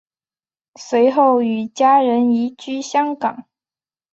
[0.79, 3.45] 随后与家人移居香港。